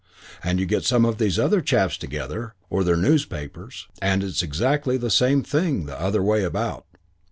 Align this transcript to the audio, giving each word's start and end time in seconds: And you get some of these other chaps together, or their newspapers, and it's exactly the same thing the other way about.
And 0.43 0.59
you 0.59 0.65
get 0.65 0.83
some 0.83 1.05
of 1.05 1.19
these 1.19 1.37
other 1.37 1.61
chaps 1.61 1.95
together, 1.95 2.55
or 2.71 2.83
their 2.83 2.97
newspapers, 2.97 3.85
and 4.01 4.23
it's 4.23 4.41
exactly 4.41 4.97
the 4.97 5.11
same 5.11 5.43
thing 5.43 5.85
the 5.85 6.01
other 6.01 6.23
way 6.23 6.43
about. 6.43 6.87